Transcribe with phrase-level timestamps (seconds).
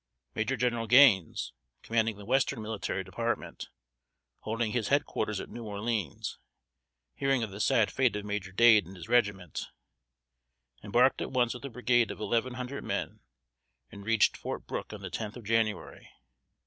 [0.33, 1.53] Major General Gaines,
[1.83, 3.69] commanding the western military department,
[4.39, 6.39] holding his head quarters at New Orleans,
[7.13, 9.67] hearing of the sad fate of Major Dade and his regiment,
[10.83, 13.19] embarked at once with a brigade of eleven hundred men,
[13.91, 16.09] and reached "Fort Brooke" on the tenth of January.